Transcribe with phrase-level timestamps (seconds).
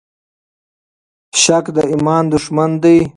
[1.43, 2.97] شک د ایمان دښمن دی.